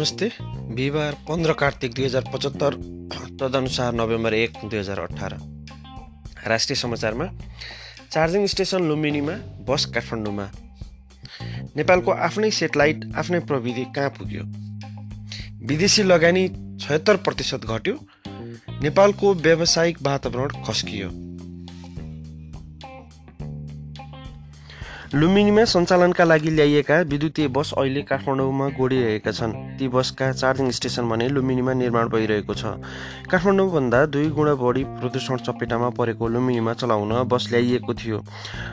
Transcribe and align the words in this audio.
नमस्ते। 0.00 0.30
बिहिबार 0.40 1.14
पन्ध्र 1.28 1.52
कार्तिक 1.52 1.94
दुई 1.94 2.04
हजार 2.04 2.24
पचहत्तर 2.34 2.74
तदनुसार 3.40 3.92
नोभेम्बर 3.92 4.34
एक 4.34 4.52
दुई 4.64 4.78
हजार 4.78 4.98
अठार। 4.98 5.32
राष्ट्रिय 6.46 6.76
समाचारमा 6.76 7.24
चार्जिङ 8.12 8.46
स्टेसन 8.46 8.88
लुम्बिनीमा 8.88 9.32
बस 9.68 9.84
काठमाडौँमा। 9.84 10.48
नेपालको 11.76 12.10
आफ्नै 12.10 12.50
सेटेलाइट 12.50 13.04
आफ्नै 13.16 13.40
प्रविधि 13.40 13.84
कहाँ 13.96 14.10
पुग्यो? 14.10 14.44
विदेशी 15.66 16.02
लगानी 16.02 16.48
छयत्तर 16.80 17.16
प्रतिशत 17.16 17.64
घट्यो। 17.64 17.98
नेपालको 18.82 19.34
व्यावसायिक 19.34 20.02
वातावरण 20.02 20.64
खस्कियो। 20.64 21.08
लुम्बिनीमा 25.10 25.64
सञ्चालनका 25.64 26.24
लागि 26.24 26.50
ल्याइएका 26.50 27.00
विद्युतीय 27.10 27.48
बस 27.50 27.72
अहिले 27.74 28.02
काठमाडौँमा 28.06 28.68
गोडिरहेका 28.78 29.32
छन्। 29.32 29.52
ती 29.78 29.88
बसका 29.90 30.30
चार्जिङ 30.32 30.70
स्टेसन 30.70 31.08
भने 31.10 31.28
लुम्बिनीमा 31.28 31.72
निर्माण 31.74 32.08
भइरहेको 32.08 32.54
छ। 32.54 32.78
काठमाडौँभन्दा 33.26 34.04
दुई 34.06 34.28
गुणा 34.30 34.54
बढी 34.54 34.84
प्रदूषण 35.02 35.36
चपेटामा 35.42 35.90
परेको 35.98 36.28
लुम्बिनीमा 36.28 36.72
चलाउन 36.78 37.12
बस 37.26 37.48
ल्याइएको 37.50 37.94
थियो। 37.94 38.22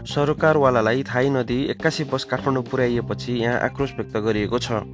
सरकारवालालाई 0.05 1.03
थाहै 1.09 1.29
नदिई 1.33 1.65
एक्कासी 1.73 2.03
बस 2.13 2.23
काठमाडौँ 2.29 2.63
पुर्याइएपछि 2.69 3.33
यहाँ 3.33 3.59
आक्रोश 3.59 3.97
व्यक्त 3.97 4.17
गरिएको 4.21 4.59
छ। 4.59 4.85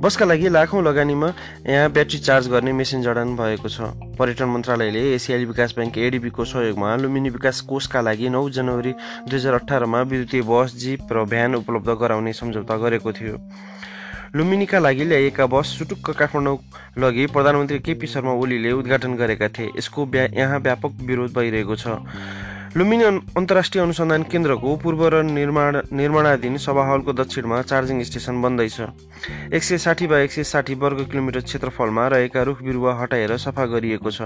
बसका 0.00 0.24
लागि 0.24 0.48
लाखौँ 0.48 0.82
लगानीमा 0.82 1.28
यहाँ 1.68 1.90
ब्याट्री 1.92 2.18
चार्ज 2.18 2.48
गर्ने 2.48 2.72
मेसिन 2.72 3.02
जडान 3.02 3.36
भएको 3.36 3.68
छ। 3.68 3.92
पर्यटन 4.16 4.48
मन्त्रालयले 4.48 5.00
एसियाली 5.14 5.44
विकास 5.44 5.74
ब्याङ्क 5.76 5.98
एडिबीको 5.98 6.44
सहयोगमा 6.44 6.94
लुम्बिनी 6.96 7.30
विकास 7.30 7.60
कोषका 7.68 8.00
लागि 8.00 8.28
नौ 8.32 8.48
जनवरी 8.48 8.92
दुई 9.28 9.38
हजार 9.38 9.54
अठारमा 9.54 10.00
विद्युतीय 10.02 10.42
बस 10.42 10.74
जिप 10.80 11.12
र 11.12 11.24
भ्यान 11.28 11.54
उपलब्ध 11.54 11.90
गराउने 12.00 12.32
सम्झौता 12.32 12.76
गरेको 12.80 13.12
थियो। 13.12 13.36
लुम्बिनीका 14.36 14.78
लागि 14.78 15.04
ल्याइएका 15.04 15.46
बस 15.52 15.76
सुटुक्क 15.78 16.10
काठमाडौँ 16.16 16.56
लगी 16.96 17.26
प्रधानमन्त्री 17.28 17.78
केपी 17.84 18.06
शर्मा 18.06 18.32
ओलीले 18.40 18.72
उद्घाटन 18.72 19.16
गरेका 19.20 19.48
थिए। 19.52 19.70
यसको 19.76 20.08
यहाँ 20.16 20.58
व्यापक 20.60 20.92
विरोध 21.04 21.34
भइरहेको 21.36 21.76
छ। 21.76 22.00
लुम्बिनी 22.76 23.04
अन्तर्राष्ट्रिय 23.34 23.82
अनुसन्धान 23.82 24.22
केन्द्रको 24.30 24.74
पूर्व 24.78 25.02
र 25.10 25.22
निर्माण 25.26 25.76
निर्माणाधीन 25.90 26.56
सभा 26.56 26.82
हलको 26.86 27.12
दक्षिणमा 27.12 27.60
चार्जिङ 27.62 28.02
स्टेसन 28.06 28.40
बन्दैछ। 28.42 28.80
एक 29.54 29.62
सय 29.62 29.78
साठी 29.78 30.06
वा 30.06 30.18
एक 30.18 30.32
सय 30.32 30.44
साठी 30.44 30.74
वर्ग 30.78 31.02
किलोमिटर 31.10 31.40
क्षेत्रफलमा 31.40 32.06
रहेका 32.08 32.42
रुख 32.42 32.62
बिरुवा 32.62 32.94
हटाएर 32.94 33.36
सफा 33.36 33.64
गरिएको 33.66 34.10
छ। 34.10 34.22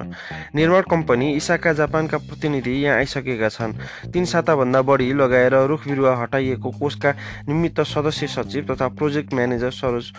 निर्माण 0.55 0.83
कम्पनी 0.91 1.33
इसाका 1.35 1.73
जापानका 1.73 2.19
प्रतिनिधि 2.21 2.73
यहाँ 2.85 2.97
आइसकेका 2.97 3.49
छन्। 3.49 3.73
तिन 4.13 4.25
साताभन्दा 4.29 4.83
बढी 4.83 5.13
लगाएर 5.15 5.55
रुख 5.65 5.89
बिरुवा 5.89 6.15
हटाइएको 6.23 6.71
कोषका 6.77 7.15
निमित्त 7.49 7.81
सदस्य 7.81 8.27
सचिव 8.29 8.67
तथा 8.71 8.89
प्रोजेक्ट 8.93 9.35
म्यानेजर 9.35 9.71
सरोज 9.73 10.13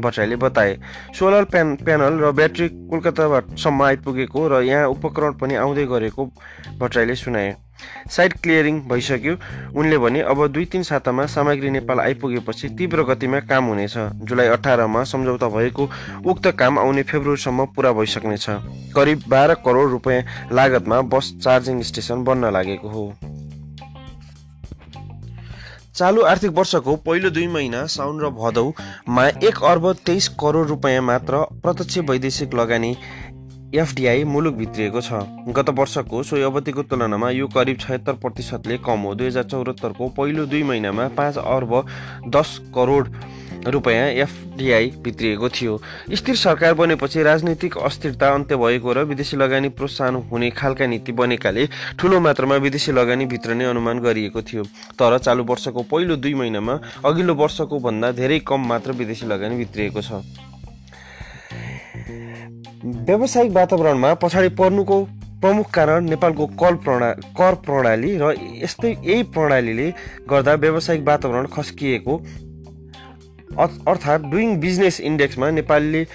भट्टराईले 0.00 0.36
बताए। 0.38 0.78
सोलर 1.18 1.44
प्यान 1.44 1.76
प्यानल 1.76 2.18
र 2.20 2.32
ब्याट्री 2.32 2.68
कोलकातासम्म 2.68 3.82
आइपुगेको 3.82 4.48
र 4.48 4.62
यहाँ 4.62 4.88
उपकरण 4.88 5.32
पनि 5.38 5.54
आउँदै 5.56 5.86
गरेको 5.86 6.24
भट्टराईले 6.78 7.14
सुनाए। 7.16 7.54
साइट 8.10 8.32
क्लियरिङ 8.42 8.80
भइसक्यो। 8.88 9.34
उनले 9.78 9.98
भने 9.98 10.20
अब 10.22 10.46
दुई 10.46 10.64
तिन 10.64 10.82
सातामा 10.82 11.26
सामग्री 11.26 11.70
नेपाल 11.70 12.00
आइपुगेपछि 12.00 12.68
तीव्र 12.78 13.02
गतिमा 13.04 13.40
काम 13.46 13.64
हुनेछ। 13.64 13.94
जुलाई 14.26 14.46
अठारमा 14.48 15.02
सम्झौता 15.04 15.48
भएको 15.48 15.88
उक्त 16.26 16.46
काम 16.58 16.78
आउने 16.78 17.02
फेब्रुअरीसम्म 17.02 17.66
पुरा 17.76 17.92
भइसक्नेछ। 17.92 18.46
करिब 18.94 19.22
बाह्र 19.28 19.54
करोड 19.64 19.90
रुपियाँ 19.90 20.50
लागतमा 20.52 21.00
बस 21.06 21.32
चार्जिङ 21.44 21.82
स्टेसन 21.82 22.24
बन्न 22.24 22.52
लागेको 22.52 22.88
हो। 22.88 23.12
चालु 25.98 26.22
आर्थिक 26.22 26.50
वर्षको 26.54 26.94
पहिलो 27.02 27.30
दुई 27.30 27.46
महिना 27.48 27.78
साउन 27.92 28.20
र 28.22 28.28
भदौमा 28.30 29.22
एक 29.42 29.62
अर्ब 29.66 29.86
तेइस 30.06 30.28
करोड 30.38 30.66
रुपियाँ 30.68 31.02
मात्र 31.02 31.38
प्रत्यक्ष 31.62 31.98
वैदेशिक 32.10 32.54
लगानी 32.54 32.90
एफडिआई 33.74 34.22
मुलुक 34.24 34.54
भित्रिएको 34.54 35.00
छ। 35.00 35.18
गत 35.50 35.70
वर्षको 35.78 36.22
सोही 36.22 36.42
अवधिको 36.42 36.82
तुलनामा 36.86 37.30
यो 37.30 37.46
करिब 37.50 37.78
छयत्तर 37.80 38.12
प्रतिशतले 38.22 38.78
कम 38.86 39.00
हो। 39.00 39.14
दुई 39.14 39.26
हजार 39.26 39.44
चौहत्तरको 39.50 40.08
पहिलो 40.14 40.46
दुई 40.46 40.62
महिनामा 40.70 41.08
पाँच 41.18 41.38
अर्ब 41.38 41.74
दस 42.30 42.58
करोड 42.74 43.10
रुपियाँ 43.66 44.06
एफडिआई 44.22 44.90
भित्रिएको 45.02 45.48
थियो। 45.48 45.80
स्थिर 46.14 46.36
सरकार 46.36 46.74
बनेपछि 46.74 47.22
राजनीतिक 47.22 47.76
अस्थिरता 47.78 48.28
अन्त्य 48.34 48.56
भएको 48.56 48.92
र 48.92 49.04
विदेशी 49.04 49.36
लगानी 49.36 49.68
प्रोत्साहन 49.68 50.14
हुने 50.30 50.50
खालका 50.50 50.86
नीति 50.86 51.12
बनेकाले 51.12 51.66
ठुलो 51.98 52.20
मात्रामा 52.20 52.56
विदेशी 52.56 52.92
लगानी 52.92 53.26
भित्रने 53.26 53.64
अनुमान 53.64 53.98
गरिएको 53.98 54.42
थियो। 54.42 54.64
तर 54.94 55.18
चालु 55.18 55.44
वर्षको 55.44 55.82
पहिलो 55.82 56.16
दुई 56.16 56.34
महिनामा 56.34 56.78
अघिल्लो 57.04 57.34
वर्षको 57.34 57.78
भन्दा 57.78 58.12
धेरै 58.12 58.38
कम 58.48 58.66
मात्र 58.68 58.92
विदेशी 58.92 59.26
लगानी 59.26 59.56
भित्रिएको 59.56 60.02
छ। 60.02 60.22
व्यावसायिक 62.84 63.52
वातावरणमा 63.52 64.14
पछाडि 64.14 64.48
पर्नुको 64.54 65.02
प्रमुख 65.42 65.70
कारण 65.70 66.04
नेपालको 66.08 66.46
कल 66.58 66.74
प्रणा 66.84 67.10
कर 67.38 67.54
प्रणाली 67.66 68.16
र 68.18 68.34
यस्तै 68.62 68.90
यही 68.90 69.22
प्रणालीले 69.34 69.90
गर्दा 70.30 70.54
व्यावसायिक 70.54 71.02
वातावरण 71.06 71.46
खस्किएको 71.46 72.16
अर्थात् 73.58 74.30
डुइङ 74.30 74.56
बिजनेस 74.60 75.00
इन्डेक्समा 75.00 75.50
नेपालले 75.50 76.06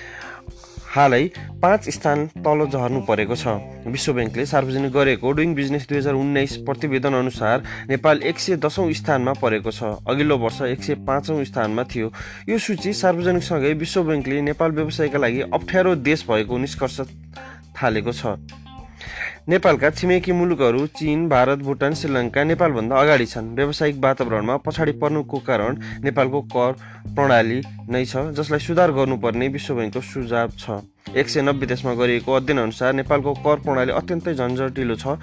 हालै 0.94 1.24
पाँच 1.62 1.90
स्थान 1.90 2.26
तल 2.46 2.60
झर्नु 2.70 3.00
परेको 3.02 3.36
छ। 3.36 3.48
विश्व 3.90 4.14
ब्याङ्कले 4.14 4.46
सार्वजनिक 4.46 4.92
गरेको 4.94 5.32
डुइङ 5.34 5.54
बिजनेस 5.56 5.88
दुई 5.90 5.98
हजार 5.98 6.14
उन्नाइस 6.14 6.56
प्रतिवेदन 6.68 7.14
अनुसार 7.14 7.64
नेपाल 7.90 8.22
एक 8.30 8.40
सय 8.40 8.56
दसौँ 8.62 8.92
स्थानमा 8.94 9.34
परेको 9.42 9.72
छ। 9.72 9.98
अघिल्लो 10.06 10.38
वर्ष 10.38 10.62
एक 10.70 10.84
सय 10.84 10.96
पाँचौँ 11.08 11.44
स्थानमा 11.44 11.84
थियो। 11.90 12.12
यो 12.50 12.58
सूची 12.58 12.94
सार्वजनिकसँगै 12.94 13.74
विश्व 13.82 14.04
ब्याङ्कले 14.04 14.42
नेपाल 14.54 14.72
व्यवसायका 14.72 15.18
लागि 15.18 15.42
अप्ठ्यारो 15.50 15.96
देश 16.06 16.26
भएको 16.30 16.58
निष्कर्ष 16.58 17.00
थालेको 17.76 18.12
छ। 18.14 18.38
नेपालका 19.44 19.90
छिमेकी 19.90 20.32
मुलुकहरू 20.32 20.86
चीन 20.96 21.28
भारत 21.30 21.60
भुटान 21.60 21.94
श्रीलङ्का 21.94 22.44
नेपालभन्दा 22.44 22.96
अगाडि 22.96 23.26
छन्। 23.26 23.48
व्यावसायिक 23.56 23.96
वातावरणमा 24.04 24.56
पछाडि 24.64 24.92
पर्नुको 25.04 25.38
कारण 25.44 25.80
नेपालको 26.00 26.42
कर 26.48 26.72
प्रणाली 27.12 27.60
नै 27.92 28.06
छ 28.06 28.32
जसलाई 28.40 28.60
सुधार 28.64 28.92
गर्नुपर्ने 28.96 29.48
विश्व 29.52 29.76
ब्याङ्कको 29.76 30.02
सुझाव 30.02 30.50
छ। 30.56 30.80
एक 31.12 31.28
सय 31.28 31.42
नब्बे 31.44 31.66
देशमा 31.68 31.94
गरिएको 32.00 32.32
अध्ययन 32.34 32.60
अनुसार 32.64 32.94
नेपालको 32.94 33.34
कर 33.44 33.60
प्रणाली 33.68 33.92
अत्यन्तै 33.92 34.34
झन्झटिलो 34.34 34.96
छ। 34.96 35.20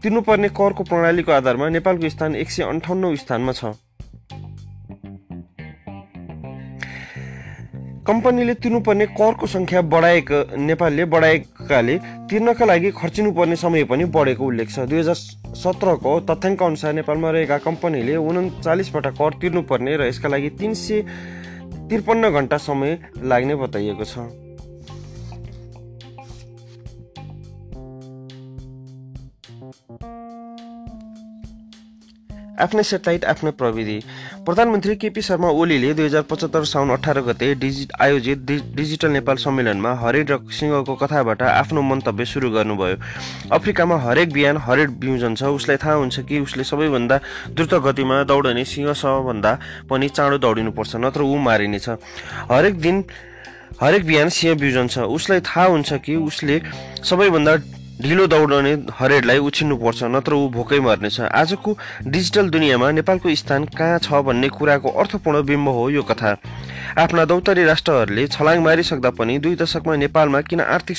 तिर्नुपर्ने 0.00 0.48
करको 0.56 0.82
प्रणालीको 0.88 1.32
आधारमा 1.32 1.68
नेपालको 1.76 2.08
स्थान 2.08 2.34
एक 2.34 2.50
सय 2.50 2.62
अन्ठाउन्न 2.72 3.14
स्थानमा 3.20 3.52
छ। 3.52 3.76
कम्पनीले 8.12 8.54
तिर्नुपर्ने 8.54 9.04
करको 9.16 9.46
सङ्ख्या 9.46 9.80
बढाएका 9.88 10.38
नेपालले 10.60 11.04
बढाएकाले 11.14 11.94
तिर्नका 12.28 12.64
लागि 12.64 12.90
खर्चिनुपर्ने 12.92 13.56
समय 13.56 13.84
पनि 13.88 14.04
बढेको 14.12 14.44
उल्लेख 14.44 14.68
छ। 14.68 14.84
दुई 14.84 14.98
हजार 14.98 15.16
सत्रको 15.56 16.12
तथ्याङ्क 16.28 16.62
अनुसार 16.62 16.92
नेपालमा 16.92 17.30
रहेका 17.30 17.58
कम्पनीले 17.64 18.16
उन्चालिसवटा 18.18 19.10
कर 19.16 19.40
तिर्नुपर्ने 19.40 19.96
र 19.96 20.12
यसका 20.12 20.28
लागि 20.28 20.50
तिन 20.60 20.74
सय 20.76 21.02
त्रिपन्न 21.88 22.30
घन्टा 22.30 22.56
समय 22.60 22.98
लाग्ने 23.24 23.54
बताइएको 23.64 24.04
छ। 24.04 24.28
आफ्नै 32.62 32.82
सेटेलाइट 32.82 33.24
आफ्नै 33.24 33.50
प्रविधि। 33.60 33.98
प्रधानमन्त्री 34.46 34.94
केपी 34.96 35.22
शर्मा 35.22 35.48
ओलीले 35.60 35.92
दुई 35.94 36.06
हजार 36.06 36.22
पचहत्तर 36.30 36.64
साउन 36.64 36.90
अठार 36.90 37.20
गते 37.22 37.54
डिजि 37.62 37.86
आयोजित 38.00 38.38
डिजिटल 38.76 39.10
नेपाल 39.12 39.36
सम्मेलनमा 39.36 39.92
हरिण 40.02 40.26
र 40.26 40.38
सिंहको 40.50 40.94
कथाबाट 41.02 41.42
आफ्नो 41.42 41.82
मन्तव्य 41.82 42.24
सुरु 42.24 42.50
गर्नुभयो। 42.50 42.96
अफ्रिकामा 43.52 43.96
हरेक 44.06 44.32
बिहान 44.32 44.56
हरेक 44.66 44.90
बिउजन्छ 45.00 45.42
उसलाई 45.42 45.76
थाहा 45.82 45.94
हुन्छ 45.94 46.20
कि 46.28 46.40
उसले 46.40 46.64
सबैभन्दा 46.64 47.16
द्रुत 47.50 47.74
गतिमा 47.86 48.22
दौडने 48.24 48.64
सिंहसँगभन्दा 48.64 49.52
पनि 49.90 50.08
चाँडो 50.08 50.38
दौडिनुपर्छ 50.38 50.96
नत्र 50.96 51.20
ऊ 51.22 51.36
मारिनेछ। 51.42 51.88
हरेक 52.50 52.80
दिन 52.80 53.04
हरेक 53.80 54.04
बिहान 54.06 54.28
सिंह 54.28 54.54
बिउजन्छ 54.54 54.98
उसलाई 55.10 55.40
थाहा 55.42 55.66
हुन्छ 55.66 55.92
कि 56.04 56.16
उसले 56.16 56.60
सबैभन्दा 57.02 57.56
ढिलो 58.00 58.26
दौडने 58.26 58.72
हरेडलाई 58.98 59.38
उछिन्नुपर्छ 59.38 60.02
नत्र 60.04 60.34
ऊ 60.34 60.48
भोकै 60.50 60.78
मर्नेछ। 60.80 61.20
आजको 61.20 61.76
डिजिटल 62.06 62.48
दुनियाँमा 62.50 62.90
नेपालको 62.90 63.34
स्थान 63.34 63.64
कहाँ 63.78 63.98
छ 63.98 64.22
भन्ने 64.26 64.48
कुराको 64.48 64.88
अर्थपूर्ण 64.90 65.42
बिम्ब 65.42 65.68
हो 65.68 65.88
यो 65.90 66.02
कथा। 66.02 66.36
आफ्ना 66.98 67.24
दौतरी 67.24 67.64
राष्ट्रहरूले 67.64 68.26
छलाङ 68.28 68.62
मारिसक्दा 68.62 69.10
पनि 69.12 69.38
दुई 69.38 69.54
दशकमा 69.56 69.96
नेपालमा 69.96 70.40
किन 70.40 70.60
आर्थिक 70.62 70.98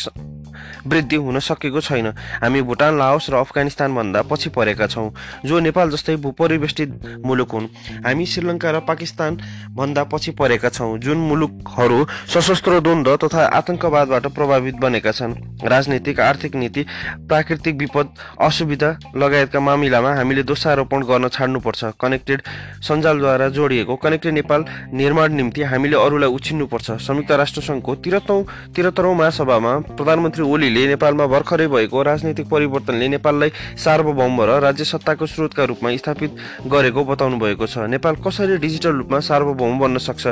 वृद्धि 0.87 1.15
हुन 1.15 1.39
सकेको 1.39 1.81
छैन। 1.81 2.07
हामी 2.43 2.61
भुटान 2.61 2.97
लाओस 2.97 3.29
र 3.29 3.35
अफगानिस्तानभन्दा 3.35 4.21
पछि 4.23 4.49
परेका 4.49 4.87
छौँ 4.87 5.09
जो 5.45 5.59
नेपाल 5.59 5.89
जस्तै 5.91 6.15
भूपरिवेष्टित 6.17 7.21
मुलुक 7.25 7.51
हुन्। 7.51 7.67
हामी 8.05 8.25
श्रीलङ्का 8.25 8.71
र 8.71 8.79
पाकिस्तानभन्दा 8.87 10.03
पछि 10.03 10.31
परेका 10.33 10.69
छौँ 10.69 10.97
जुन 10.99 11.17
मुलुकहरू 11.29 12.05
सशस्त्र 12.33 12.79
द्वन्द्व 12.79 13.15
तथा 13.17 13.45
आतङ्कवादबाट 13.53 14.27
प्रभावित 14.33 14.75
बनेका 14.75 15.11
छन्। 15.11 15.33
राजनीतिक 15.63 16.19
आर्थिक 16.19 16.55
नीति 16.55 16.85
प्राकृतिक 17.29 17.75
विपद 17.77 18.07
असुविधा 18.41 18.89
लगायतका 19.15 19.59
मामिलामा 19.59 20.13
हामीले 20.15 20.43
दोषारोपण 20.43 21.03
गर्न 21.03 21.27
छाड्नुपर्छ। 21.29 21.83
कनेक्टेड 22.01 22.41
सञ्जालद्वारा 22.83 23.47
जोडिएको 23.49 23.95
कनेक्टेड 23.95 24.33
नेपाल 24.33 24.65
निर्माण 24.93 25.33
निम्ति 25.33 25.61
हामीले 25.63 25.97
अरूलाई 25.97 26.29
उछिन्नुपर्छ। 26.29 26.91
संयुक्त 27.01 27.31
राष्ट्रसङ्घको 27.33 27.95
तिरतौँ 27.95 28.41
तिरत्तरौँ 28.75 29.15
महासभामा 29.15 29.73
प्रधानमन्त्री 29.93 30.43
ओलीले 30.53 30.85
नेपालमा 30.87 31.25
भर्खरै 31.27 31.67
भएको 31.67 32.01
राजनैतिक 32.03 32.47
परिवर्तनले 32.49 33.07
नेपाललाई 33.09 33.51
सार्वभौम 33.75 34.41
र 34.43 34.59
राज्य 34.61 34.83
सत्ताको 34.85 35.25
स्रोतका 35.25 35.63
रूपमा 35.65 35.95
स्थापित 35.97 36.31
गरेको 36.67 37.03
बताउनु 37.03 37.37
भएको 37.39 37.65
छ। 37.67 37.89
नेपाल 37.89 38.15
कसरी 38.21 38.57
डिजिटल 38.57 38.93
रूपमा 39.01 39.19
सार्वभौम 39.19 39.79
बन्न 39.79 39.97
सक्छ? 39.99 40.27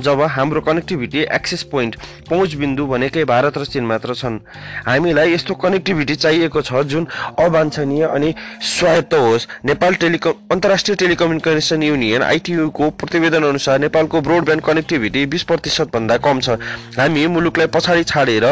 जब 0.00 0.22
हाम्रो 0.32 0.60
कनेक्टिभिटी 0.60 1.20
एक्सेस 1.30 1.62
पोइन्ट 1.68 1.96
पहुँच 2.30 2.54
बिन्दु 2.56 2.86
भनेकै 2.86 3.24
भारत 3.26 3.58
र 3.58 3.64
चीन 3.66 3.84
मात्र 3.84 4.14
छन्। 4.14 4.38
हामीलाई 4.86 5.32
यस्तो 5.32 5.54
कनेक्टिभिटी 5.56 6.14
चाहिएको 6.16 6.60
छ 6.62 6.82
जुन 6.86 7.06
अवाञ्छनीय 7.38 8.04
अनि 8.06 8.34
स्वायत्त 8.62 9.14
होस्। 9.14 9.46
नेपाल 9.66 9.94
टेलिकम 9.96 10.32
अन्तर्राष्ट्रिय 10.52 10.96
टेलिकम्युनिकेसन 10.96 11.82
युनियन 11.82 12.22
आइटियुको 12.22 12.90
प्रतिवेदन 12.96 13.42
अनुसार 13.44 13.78
नेपालको 13.80 14.20
ब्रोडब्यान्ड 14.20 14.62
कनेक्टिभिटी 14.64 15.26
बिस 15.26 15.42
प्रतिशतभन्दा 15.44 16.16
कम 16.18 16.40
छ। 16.40 16.48
हामी 16.96 17.26
मुलुकलाई 17.26 17.66
पछाडि 17.68 18.04
छाडेर 18.06 18.44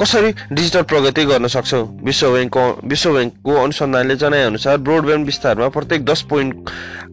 कसरी 0.00 0.30
डिजिटल 0.66 0.82
प्रगति 0.82 1.24
गर्न 1.24 1.46
सक्छौँ। 1.46 1.86
विश्व 2.04 2.30
ब्याङ्कको 2.32 2.62
विश्व 2.90 3.12
ब्याङ्कको 3.12 3.54
अनुसन्धानले 3.54 4.14
जनाएअनुसार 4.18 4.76
ब्रोडब्यान्ड 4.82 5.26
विस्तारमा 5.26 5.68
प्रत्येक 5.70 6.04
दस 6.04 6.22
पोइन्ट 6.30 6.70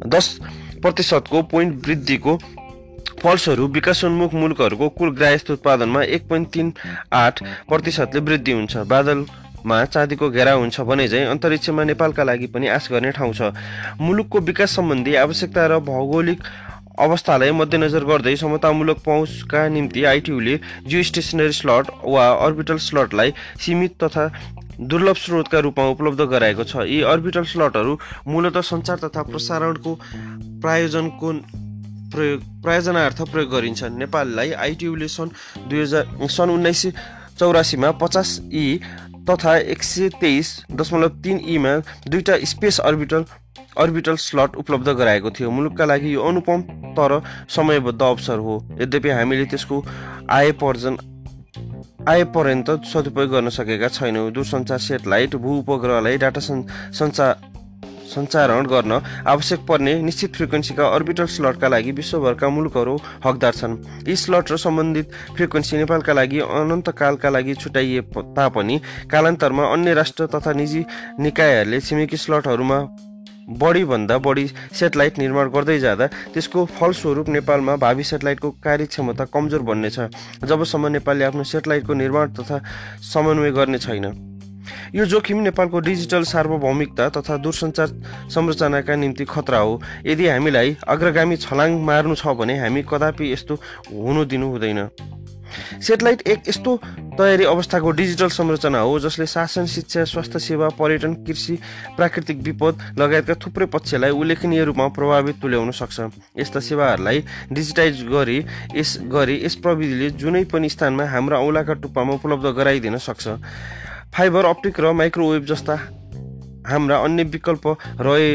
दस 0.09 0.25
प्रतिशतको 0.81 1.41
पोइन्ट 1.53 1.85
वृद्धिको 1.85 2.38
फलस्वरूप 3.21 3.71
विकासोन्मुख 3.71 4.33
मुलुकहरूको 4.33 4.89
कुल 4.97 5.13
ग्राहस्थ 5.13 5.51
उत्पादनमा 5.51 6.01
एक 6.17 6.27
पोइन्ट 6.29 6.50
तिन 6.50 6.73
आठ 7.13 7.44
प्रतिशतले 7.69 8.19
वृद्धि 8.21 8.51
हुन्छ। 8.51 8.77
बादलमा 8.89 9.83
चाँदीको 9.85 10.29
घेरा 10.29 10.53
हुन्छ 10.53 10.81
भने 10.81 11.07
चाहिँ 11.07 11.25
अन्तरिक्षमा 11.27 11.83
नेपालका 11.83 12.23
लागि 12.23 12.47
पनि 12.50 12.67
आश 12.73 12.89
गर्ने 12.91 13.11
ठाउँ 13.11 13.33
छ। 13.33 13.53
मुलुकको 14.01 14.39
विकास 14.41 14.75
सम्बन्धी 14.75 15.15
आवश्यकता 15.15 15.65
र 15.67 15.79
भौगोलिक 15.85 16.41
अवस्थालाई 17.00 17.51
मध्यनजर 17.51 18.04
गर्दै 18.06 18.36
समतामूलक 18.38 18.98
पहुँचका 19.06 19.68
निम्ति 19.69 20.04
आइटियुले 20.06 20.60
जियो 20.88 21.04
स्टेसनरी 21.04 21.51
स्लट 21.51 21.88
वा 22.06 22.28
अर्बिटल 22.45 22.78
स्लटलाई 22.88 23.34
सीमित 23.60 23.98
तथा 24.04 24.28
दुर्लभ 24.92 25.16
स्रोतका 25.16 25.60
रूपमा 25.60 25.88
उपलब्ध 25.90 26.22
गराएको 26.30 26.63
छ। 26.63 26.86
यी 26.88 27.01
अर्बिटल 27.10 27.44
स्लटहरू 27.50 27.98
मूलत 28.28 28.57
सञ्चार 28.69 28.98
तथा 29.00 29.24
प्रसारणको 29.24 29.95
प्रायोजनको 30.62 31.31
प्रयोग 32.13 32.42
प्रायोजनार्थ 32.63 33.22
प्रयोग 33.31 33.50
गरिन्छ 33.51 33.84
नेपाललाई 34.00 34.51
आइटियुले 34.66 35.07
सन् 35.10 35.30
दुई 35.69 35.81
हजार 35.81 36.28
सन् 36.30 36.51
उन्नाइस 36.51 36.81
सय 36.81 36.92
चौरासीमा 37.39 37.92
पचास 38.01 38.39
ई 38.54 38.80
तथा 39.30 39.56
एक 39.74 39.84
सय 39.84 40.10
तेइस 40.22 40.50
दशमलव 40.72 41.22
तिन 41.24 41.39
इमा 41.56 41.78
दुईवटा 42.07 42.38
स्पेस 42.46 42.80
अर्बिटल 42.89 43.25
अर्बिटल 43.78 44.16
स्लट 44.18 44.56
उपलब्ध 44.56 44.90
गराएको 44.92 45.30
थियो। 45.31 45.52
मुलुकका 45.52 45.86
लागि 45.86 46.14
यो 46.14 46.22
अनुपम 46.24 46.62
तर 46.98 47.22
समयबद्ध 47.50 48.02
अवसर 48.02 48.38
हो। 48.40 48.56
यद्यपि 48.81 49.10
हामीले 49.10 49.46
त्यसको 49.46 49.84
आय 50.31 50.52
पर्जन 50.62 50.98
आएपर्यन्त 52.10 52.70
सदुपयोग 52.86 53.30
गर्न 53.31 53.50
सकेका 53.52 53.88
छैनौँ। 53.90 54.31
दूरसञ्चार 54.31 54.80
सेटेलाइट 54.80 55.36
भू 55.36 55.58
उपग्रहलाई 55.60 56.18
डाटा 56.18 56.42
सञ्चार 56.42 57.52
सञ्चारण 58.14 58.66
गर्न 58.68 59.00
आवश्यक 59.28 59.60
पर्ने 59.68 59.94
निश्चित 60.04 60.36
फ्रिक्वेन्सीका 60.36 60.88
अर्बिटल 60.88 61.25
स्लटका 61.25 61.68
लागि 61.68 61.92
विश्वभरका 61.92 62.50
मुलुकहरू 62.50 62.98
हकदार 63.25 63.54
छन्। 63.54 63.78
यी 64.08 64.16
स्लट 64.16 64.52
र 64.52 64.58
सम्बन्धित 64.58 65.12
फ्रिक्वेन्सी 65.36 65.78
नेपालका 65.78 66.14
लागि 66.14 66.40
अनन्तकालका 66.42 67.30
लागि 67.30 67.54
छुट्याइए 67.56 68.02
तापनि 68.38 68.80
कालान्तरमा 69.12 69.64
अन्य 69.74 69.94
राष्ट्र 69.94 70.28
तथा 70.36 70.54
निजी 70.54 70.86
निकायहरूले 71.20 71.80
छिमेकी 71.81 72.18
स्लटहरूमा 72.18 72.80
बढीभन्दा 73.50 74.18
बढी 74.18 74.48
सेटेलाइट 74.48 75.18
निर्माण 75.19 75.50
गर्दै 75.50 75.80
जाँदा 75.80 76.07
त्यसको 76.34 76.66
फलस्वरूप 76.66 77.30
नेपालमा 77.30 77.75
भावी 77.75 78.04
सेटेलाइटको 78.04 78.51
कार्यक्षमता 78.63 79.25
कमजोर 79.25 79.62
बन्नेछ। 79.62 80.00
जबसम्म 80.44 80.88
नेपालले 80.88 81.24
आफ्नो 81.25 81.44
सेटेलाइटको 81.44 81.94
निर्माण 81.94 82.34
तथा 82.34 82.62
समन्वय 83.13 83.51
गर्ने 83.51 83.78
छैन। 83.78 84.32
यो 84.95 85.06
जोखिम 85.06 85.38
नेपालको 85.44 85.80
डिजिटल 85.80 86.24
सार्वभौमिकता 86.24 87.10
तथा 87.10 87.38
दूरसञ्चार 87.38 87.88
संरचनाका 88.30 88.95
निम्ति 88.95 89.25
खतरा 89.25 89.57
हो। 89.57 89.81
यदि 90.06 90.27
हामीलाई 90.27 90.77
अग्रगामी 90.88 91.38
छलाङ 91.38 91.80
मार्नु 91.81 92.15
छ 92.15 92.36
भने 92.36 92.60
हामी 92.60 92.83
कदापि 92.83 93.31
यस्तो 93.33 93.60
हुनु 93.92 94.25
दिनु 94.25 94.48
हुँदैन। 94.50 94.89
सेटेलाइट 95.54 96.21
एक 96.27 96.48
यस्तो 96.50 96.71
तयारी 97.18 97.44
अवस्थाको 97.45 97.92
डिजिटल 97.92 98.30
संरचना 98.33 98.80
हो 98.80 98.98
जसले 99.00 99.25
शासन 99.27 99.65
शिक्षा 99.69 100.04
स्वास्थ्य 100.04 100.39
सेवा 100.39 100.69
पर्यटन 100.80 101.13
कृषि 101.25 101.57
प्राकृतिक 101.98 102.38
विपद 102.42 102.80
लगायतका 103.00 103.33
थुप्रै 103.38 103.65
पक्षलाई 103.69 104.10
उल्लेखनीय 104.12 104.63
रूपमा 104.65 104.88
प्रभावित 104.98 105.42
तुल्याउन 105.42 105.71
सक्छ। 105.71 106.10
यस्ता 106.39 106.60
सेवाहरूलाई 106.60 107.24
डिजिटाइज 107.54 108.04
गरी 108.10 108.39
यस 108.75 108.98
गरी 109.13 109.36
यस 109.45 109.56
प्रविधिले 109.62 110.10
जुनै 110.18 110.44
पनि 110.50 110.69
स्थानमा 110.69 111.06
हाम्रा 111.06 111.38
औँलाका 111.39 111.74
टुप्पामा 111.86 112.13
उपलब्ध 112.13 112.45
गराइदिन 112.57 112.98
सक्छ। 112.98 113.27
फाइबर 114.13 114.45
अप्टिक 114.45 114.80
र 114.80 114.92
माइक्रोवेभ 114.94 115.45
जस्ता 115.45 115.75
हाम्रा 116.68 116.98
अन्य 116.98 117.24
विकल्प 117.25 117.65
रहे 118.00 118.27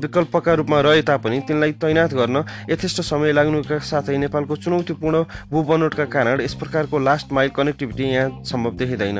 विकल्पका 0.00 0.54
रूपमा 0.54 0.80
रहे 0.80 1.02
तापनि 1.02 1.40
तिनलाई 1.48 1.72
तैनात 1.82 2.14
गर्न 2.14 2.44
यथेष्ट 2.70 3.00
समय 3.02 3.32
लाग्नुका 3.32 3.78
साथै 3.84 4.16
नेपालको 4.18 4.56
चुनौतीपूर्ण 4.56 5.22
भूबनोटका 5.50 6.04
कारण 6.14 6.40
यस 6.40 6.54
प्रकारको 6.54 6.98
लास्ट 7.00 7.32
माइल 7.32 7.50
कनेक्टिभिटी 7.56 8.04
यहाँ 8.04 8.42
सम्भव 8.44 8.76
देखिँदैन। 8.76 9.18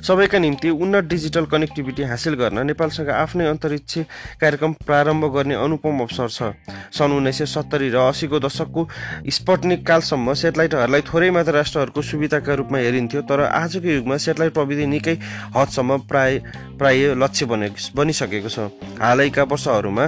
सबैका 0.00 0.38
निम्ति 0.38 0.68
उन्नत 0.70 1.04
डिजिटल 1.04 1.44
कनेक्टिभिटी 1.46 2.02
हासिल 2.02 2.34
गर्न 2.34 2.66
नेपालसँग 2.66 3.08
आफ्नै 3.10 3.46
अन्तरिक्ष 3.46 3.98
कार्यक्रम 4.40 4.72
प्रारम्भ 4.86 5.24
गर्ने 5.34 5.54
अनुपम 5.56 6.00
अवसर 6.00 6.28
छ। 6.28 6.42
सन् 6.90 7.12
उन्नाइस 7.12 7.38
सय 7.38 7.46
सत्तरी 7.46 7.88
र 7.90 7.96
असीको 8.08 8.38
दशकको 8.40 8.88
स्पटनिक 9.30 9.86
कालसम्म 9.86 10.32
सेटेलाइटहरूलाई 10.34 11.02
थोरै 11.04 11.30
मात्र 11.30 11.52
राष्ट्रहरूको 11.52 12.02
सुविधाका 12.02 12.54
रूपमा 12.54 12.78
हेरिन्थ्यो 12.78 13.22
तर 13.28 13.40
आजको 13.44 13.88
युगमा 13.90 14.16
सेटेलाइट 14.16 14.52
प्रविधि 14.54 14.86
निकै 14.86 15.14
हदसम्म 15.56 15.98
प्राय 16.08 16.38
प्राय 16.80 17.14
लक्ष्य 17.14 17.46
बने 17.46 17.68
बनिसकेको 17.96 18.48
छ। 18.48 18.72
हालैका 18.98 19.42
वर्षहरूमा 19.44 20.06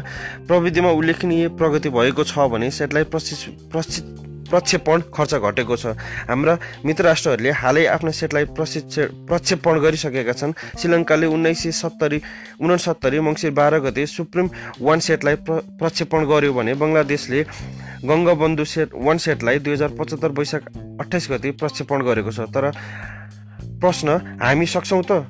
प्रविधिमा 0.49 0.91
उल्लेखनीय 0.91 1.49
प्रगति 1.61 1.89
भएको 1.91 2.25
छ 2.25 2.49
भने 2.49 2.71
सेटेलाइट 2.73 3.11
प्रशिक्षित 3.11 4.22
प्रक्षेपण 4.53 5.01
खर्च 5.09 5.33
घटेको 5.35 5.77
छ। 5.77 5.97
हाम्रा 6.29 6.55
मित्र 6.85 7.05
राष्ट्रहरूले 7.05 7.51
हालै 7.57 7.85
आफ्ना 7.89 8.11
सेटलाई 8.13 8.45
प्रशिक्षण 8.53 9.27
प्रक्षेपण 9.27 9.75
गरिसकेका 9.81 10.33
छन्। 10.33 10.53
श्रीलङ्काले 10.79 11.27
उन्नाइस 11.27 11.63
सय 11.63 11.73
सत्तरी 11.73 12.19
उनसत्तरी 12.61 13.19
मङ्सिर 13.27 13.51
बाह्र 13.57 13.81
गते 13.89 14.07
सुप्रिम 14.07 14.47
वान 14.81 14.99
सेटलाई 15.01 15.37
प्र 15.47 15.53
प्रक्षेपण 15.81 16.21
गर्यो 16.29 16.53
भने 16.53 16.73
बङ्गलादेशले 16.77 17.41
गङ्गबन्धु 18.05 18.65
सेट 18.67 18.89
वान 18.93 19.17
सेटलाई 19.25 19.59
दुई 19.65 19.73
हजार 19.73 19.91
पचहत्तर 19.99 20.31
वैशाख 20.37 20.63
अठाइस 21.01 21.25
गते 21.31 21.51
प्रक्षेपण 21.57 21.99
गरेको 22.05 22.31
छ। 22.31 22.41
तर 22.53 22.65
प्रश्न 23.81 24.09
हामी 24.43 24.67
सक्छौँ 24.67 25.03
त? 25.03 25.27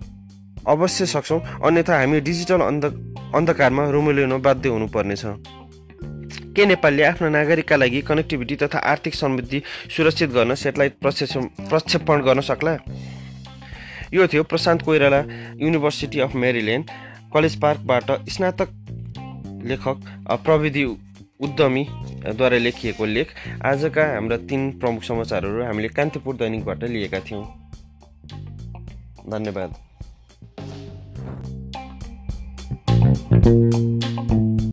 अवश्य 0.67 1.07
सक्छौँ। 1.07 1.41
अन्यथा 1.63 1.95
हामी 1.99 2.21
डिजिटल 2.21 2.61
अन्ध 2.61 2.85
अन्धकारमा 3.35 3.83
रुमेलिन 3.91 4.33
बाध्य 4.43 4.69
हुनुपर्नेछ। 4.69 5.25
के 6.57 6.67
नेपालले 6.67 7.03
आफ्नो 7.05 7.29
नागरिकका 7.29 7.77
लागि 7.77 8.01
कनेक्टिभिटी 8.03 8.57
तथा 8.57 8.79
आर्थिक 8.91 9.15
समृद्धि 9.15 9.63
सुरक्षित 9.97 10.31
गर्न 10.31 10.55
सेटेलाइट 10.55 10.93
प्रक्षेप 11.01 11.29
प्रक्षेपण 11.69 12.23
गर्न 12.23 12.41
सक्ला? 12.43 12.77
यो 14.15 14.27
थियो 14.27 14.43
Prashant 14.45 14.83
Koirala 14.83 15.21
university 15.59 16.21
of 16.21 16.35
Maryland 16.37 16.91
college 17.35 17.55
पार्कबाट 17.61 18.11
स्नातक 18.29 18.69
लेखक 19.67 19.99
प्रविधि 20.45 20.85
उद्यमीद्वारा 21.41 22.59
लेखिएको 22.59 23.05
लेख। 23.07 23.29
आजका 23.65 24.05
हाम्रा 24.15 24.37
तिन 24.51 24.71
प्रमुख 24.81 25.03
समाचारहरू 25.03 25.65
हामीले 25.65 25.89
कान्तिपुर 25.89 26.35
दैनिकबाट 26.37 26.85
लिएका 26.85 27.21
थियौँ। 27.21 27.45
धन्यवाद। 29.31 29.71